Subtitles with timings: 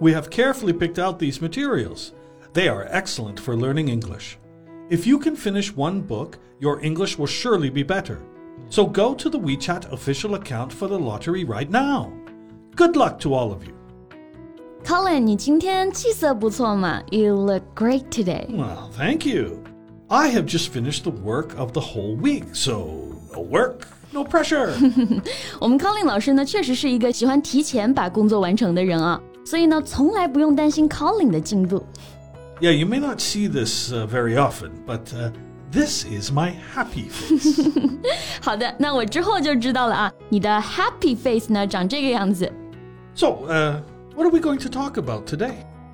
[0.00, 2.12] we have carefully picked out these materials.
[2.52, 4.38] They are excellent for learning English.
[4.90, 8.20] If you can finish one book, your English will surely be better.
[8.70, 12.12] So go to the WeChat official account for the lottery right now.
[12.76, 13.72] Good luck to all of you.
[14.84, 17.02] Colin，你今天气色不错嘛？
[17.10, 18.46] You look great today.
[18.50, 19.58] Well, thank you.
[20.08, 24.74] I have just finished the work of the whole week, so no work, no pressure.
[25.58, 31.84] 我们 Colin 老师呢，确实是一个喜欢提前把工作完成的人啊， 所以呢，从来不用担心 Colin 的进度。
[32.60, 35.30] Yeah, you may not see this uh, very often, but uh,
[35.72, 37.60] this is my happy face.
[38.40, 40.12] 好的，那我之后就知道了啊。
[40.28, 42.50] 你的 happy face 呢，长这个样子。
[43.14, 43.80] so, uh,
[44.14, 45.52] what are we going to talk about today?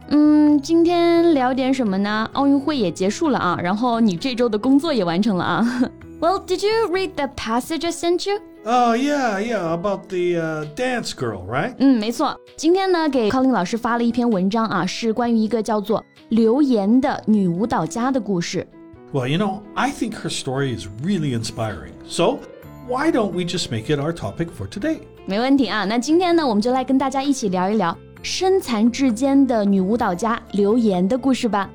[0.08, 2.28] 嗯，今天聊点什么呢？
[2.34, 5.82] 奥运会也结束了啊，然后你这周的工作也完成了啊。
[6.20, 8.40] Well, did you read the passage I sent you?
[8.64, 11.74] Oh, yeah, yeah, about the uh, dance girl, right?
[11.78, 12.38] 嗯，没错。
[12.56, 18.66] 今天呢，给 Colin 老师发了一篇文章啊，是关于一个叫做刘岩的女舞蹈家的故事。
[19.12, 21.92] Well, you know, I think her story is really inspiring.
[22.06, 22.40] So,
[22.86, 24.98] why don't we just make it our topic for today?
[25.24, 25.84] 没问题啊。
[25.86, 31.70] 那今天呢，我们就来跟大家一起聊一聊身残志坚的女舞蹈家刘岩的故事吧。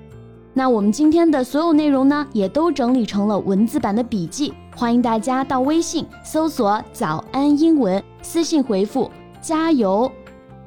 [0.61, 10.13] 那我们今天的所有内容呢，也都整理成了文字版的笔记，欢迎大家到微信搜索“早安英文”，私信回复“加油”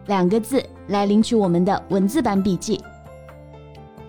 [0.09, 2.81] 两个字来领取我们的文字版笔记。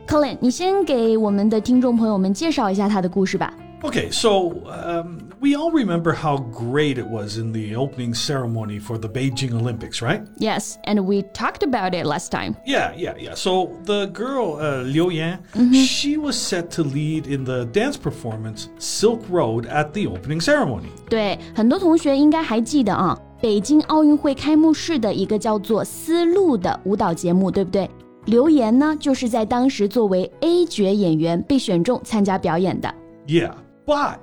[0.08, 3.52] Colin，你先给我们的听众朋友们介绍一下他的故事吧。
[3.82, 9.07] Okay, so um, we all remember how great it was in the opening ceremony for the
[9.07, 10.21] Beijing Olympics, right?
[10.37, 12.55] Yes, and we talked about it last time.
[12.65, 13.35] Yeah, yeah, yeah.
[13.35, 15.39] So the girl, uh, Liu Yan,
[15.73, 20.89] she was set to lead in the dance performance Silk Road at the opening ceremony.
[21.09, 27.89] 对，很多同学应该还记得啊，北京奥运会开幕式的一个叫做《丝路》的舞蹈节目，对不对？
[28.25, 32.93] 刘岩呢，就是在当时作为 A 角演员被选中参加表演的。
[33.25, 33.53] Yeah,
[33.85, 34.17] but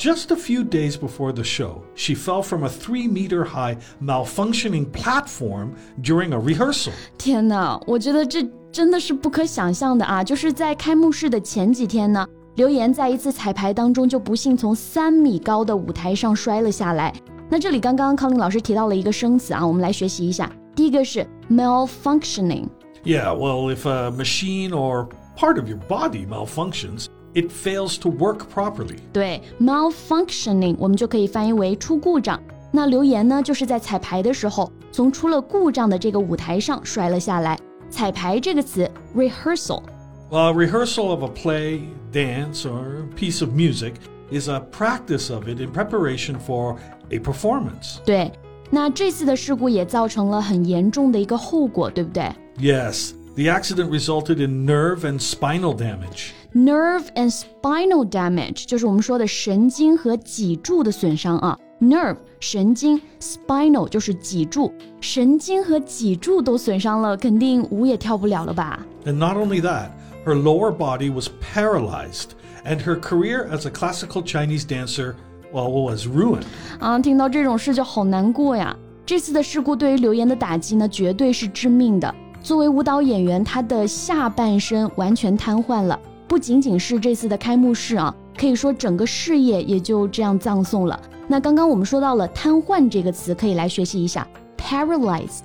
[0.00, 4.86] just a few days before the show, she fell from a three meter high malfunctioning
[4.92, 5.70] platform
[6.02, 6.92] during a rehearsal.
[7.16, 10.22] 天哪，我觉得这真的是不可想象的啊！
[10.22, 17.12] 就是在开幕式的前几天呢，刘岩在一次彩排当中就不幸从三米高的舞台上摔了下来。
[17.48, 20.50] 那这里刚刚康林老师提到了一个生词啊，我们来学习一下。
[20.74, 22.66] 第一个是 malfunctioning，
[23.02, 28.46] Yeah, well, if a machine or part of your body malfunctions, it fails to work
[28.54, 28.96] properly.
[29.12, 32.40] 对，malfunctioning 我们就可以翻译为出故障。
[32.72, 37.58] 那刘岩呢，就是在彩排的时候，从出了故障的这个舞台上摔了下来。
[37.88, 39.82] 彩排这个词 rehearsal，
[40.30, 41.82] Well, a rehearsal of a play,
[42.12, 43.94] dance, or piece of music
[44.30, 46.76] is a practice of it in preparation for
[47.10, 47.98] a performance.
[48.04, 48.32] 对。
[48.68, 52.24] 那这次的事故也造成了很严重的一个后果，对不对
[52.58, 56.32] Yes, the accident resulted in nerve and spinal damage.
[56.53, 61.57] ？Nerve and spinal damage 就是我们说的神经和脊柱的损伤啊。
[61.79, 69.89] Nerve 神经，spinal 就是脊柱，神经和脊柱都损伤了，肯定舞也跳不了了吧？And not only that,
[70.25, 72.31] her lower body was paralyzed,
[72.63, 75.15] and her career as a classical Chinese dancer,
[75.51, 76.43] well, was ruined.
[76.79, 78.75] 啊，听到这种事就好难过呀。
[79.03, 82.13] 这次的事故对于刘岩的打击呢，绝对是致命的。
[82.43, 85.99] 作为舞蹈演员，她的下半身完全瘫痪了，
[86.30, 91.00] 不仅仅是这次的开幕式啊，可以说整个事业也就这样葬送了。
[91.28, 94.26] 那刚刚我们说到了瘫痪这个词，可以来学习一下
[94.56, 95.44] paralyzed。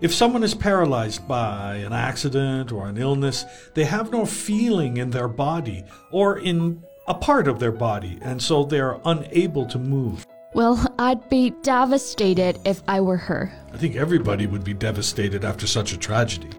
[0.00, 5.10] If someone is paralyzed by an accident or an illness, they have no feeling in
[5.12, 9.78] their body or in a part of their body, and so they are unable to
[9.78, 10.26] move.
[10.54, 13.50] Well, I'd be devastated if I were her.
[13.72, 16.50] I think everybody would be devastated after such a tragedy.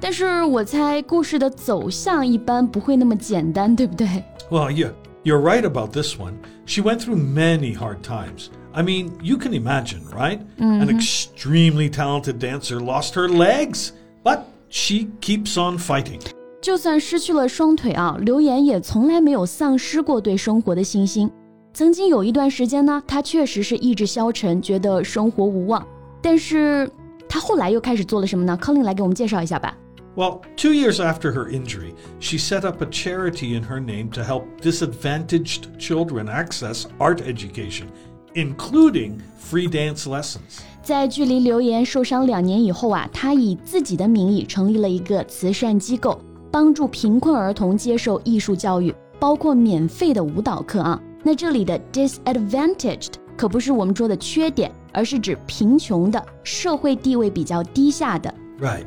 [0.00, 4.06] 但是我猜故事的走向一般不会那么简单，对不对？
[4.50, 4.90] Well, yeah,
[5.22, 6.34] you're right about this one.
[6.66, 8.48] She went through many hard times.
[8.72, 10.40] I mean, you can imagine, right?
[10.58, 13.90] An extremely talented dancer lost her legs,
[14.24, 14.40] but
[14.70, 16.20] she keeps on fighting.
[16.60, 21.30] 就算失去了双腿啊，刘岩也从来没有丧失过对生活的信心。
[21.74, 25.86] 曾经有一段时间呢，他确实是意志消沉，觉得生活无望。
[26.20, 26.90] 但是
[27.28, 28.58] 她后来又开始做了什么呢？
[28.60, 29.76] Colin 来给我们介绍一下吧。
[30.16, 34.22] Well, two years after her injury, she set up a charity in her name to
[34.22, 37.86] help disadvantaged children access art education,
[38.34, 40.60] including free dance lessons.
[40.82, 46.20] 在距离刘岩受伤两年以后啊，她以自己的名义成立了一个慈善机构，
[46.50, 51.00] 帮助贫困儿童接受艺术教育，包括免费的舞蹈课啊。
[51.22, 58.34] 那这里的 disadvantaged 可不是我们说的缺点，而是指贫穷的、社会地位比较低下的。
[58.60, 58.84] Right.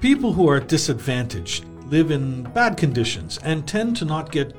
[0.00, 4.54] People who are disadvantaged live in bad conditions and tend to not get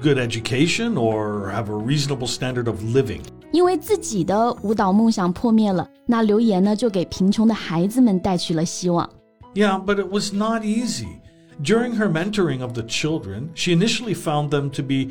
[0.00, 3.20] good education or have a reasonable standard of living.
[3.52, 9.08] 因为自己的舞蹈梦想破灭了，那刘岩呢就给贫穷的孩子们带去了希望。
[9.54, 11.20] Yeah, but it was not easy.
[11.62, 15.10] During her mentoring of the children, she initially found them to be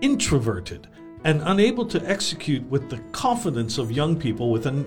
[0.00, 0.82] introverted
[1.24, 4.84] and unable to execute with the confidence of young people with an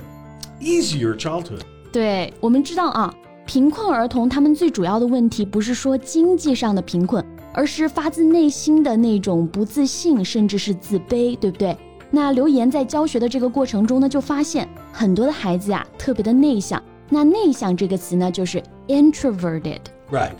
[0.62, 1.62] easier childhood.
[1.92, 3.14] 对我们知道啊，
[3.49, 7.25] 贫困儿童他们最主要的问题不是说经济上的贫困，
[7.55, 11.75] 而是发自内心的那种不自信，甚至是自卑，对不对？
[12.11, 16.83] 那刘岩在教学的这个过程中呢，就发现很多的孩子呀特别的内向。
[17.09, 19.81] 那内向这个词呢，就是 introverted。
[20.11, 20.37] Right.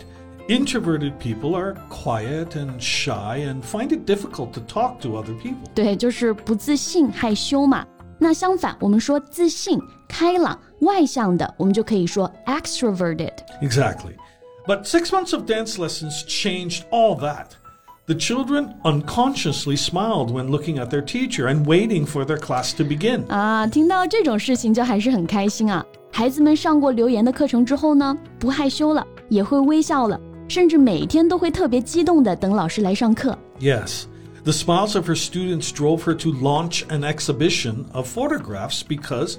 [0.47, 5.55] Introverted people are quiet and shy and find it difficult to talk to other people.
[5.73, 7.83] 对，就是不自信、害羞嘛。
[8.19, 13.32] 那相反，我们说自信、开朗、外向的，我们就可以说 extroverted。
[13.60, 14.14] Exactly.
[14.66, 17.48] But six months of dance lessons changed all that.
[18.06, 22.84] The children unconsciously smiled when looking at their teacher and waiting for their class to
[22.84, 23.26] begin.
[23.28, 25.84] 啊，听到这种事情就还是很开心啊。
[26.12, 33.36] 孩子们上过留言的课程之后呢，不害羞了，也会微笑了，甚至每天都会特别激动的等老师来上课。
[33.58, 34.04] Yes,
[34.44, 39.38] the smiles of her students drove her to launch an exhibition of photographs because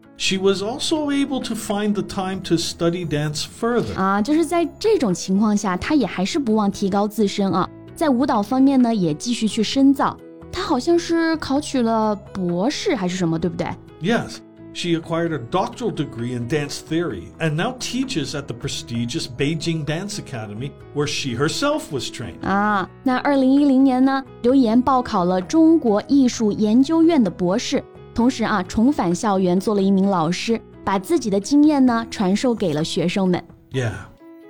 [0.20, 3.94] she was also able to find the time to study dance further.
[3.96, 10.16] 啊，就是在这种情况下，他也还是不忘提高自身啊，在舞蹈方面呢也继续去深造。
[10.50, 13.66] 他好像是考取了博士还是什么，对不对？
[14.02, 14.38] Yes,
[14.72, 19.84] she acquired a doctoral degree in dance theory and now teaches at the prestigious Beijing
[19.84, 22.40] Dance Academy, where she herself was trained.
[22.46, 27.84] 啊，那二零一零年呢，刘岩报考了中国艺术研究院的博士，
[28.20, 33.42] 同时啊，重返校园做了一名老师，把自己的经验呢传授给了学生们。
[33.72, 33.92] Yeah.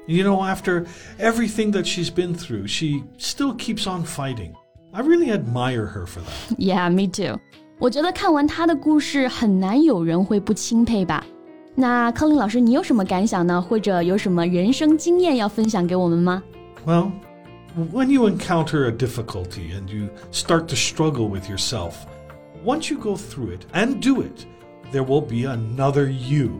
[0.07, 0.87] You know, after
[1.19, 4.53] everything that she's been through, she still keeps on fighting.
[4.93, 6.57] I really admire her for that.
[6.59, 7.41] Yeah, me too.
[7.79, 11.27] 我觉得看完他的故事，很难有人会不钦佩吧。
[11.75, 13.61] 那康林老师，你有什么感想呢？
[13.61, 16.43] 或者有什么人生经验要分享给我们吗？
[16.87, 17.11] Well,
[17.93, 21.95] when you encounter a difficulty and you start to struggle with yourself,
[22.66, 24.46] once you go through it and do it,
[24.92, 26.52] there will be another you,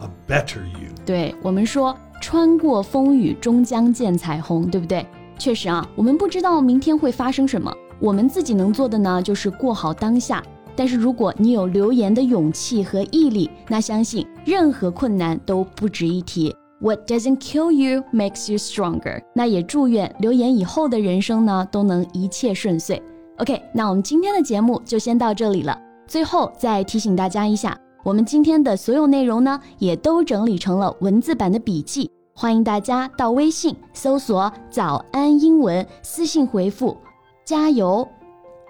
[0.00, 0.90] a better you.
[1.04, 5.06] 对我们说，穿过风雨终将见彩虹，对不对？
[5.38, 10.42] 确实啊，我们不知道明天会发生什么，我们自己能做的呢，就是过好当下。
[10.74, 16.54] 但是如果你有刘岩的勇气和毅力，那相信任何困难都不值一提。
[16.80, 19.22] What doesn't kill you makes you stronger。
[19.34, 23.02] 那也祝愿刘岩以后的人生呢，都能一切顺遂。
[23.41, 25.79] OK，那我们今天的节目就先到这里了。
[26.07, 36.97] 最后再提醒大家一下，我们今天的所有内容呢，也都整理成了文字版的笔记，欢迎大家到微信搜索“早安英文”，私信回复“
[37.45, 38.07] 加油”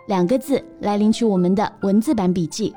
[0.08, 2.74] 两个字来领取我们的文字版笔记。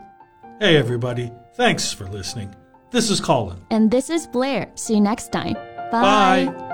[0.60, 1.30] Hey, everybody.
[1.56, 2.48] Thanks for listening.
[2.90, 3.56] This is Colin.
[3.70, 4.68] And this is Blair.
[4.74, 5.54] See you next time.
[5.90, 6.73] Bye.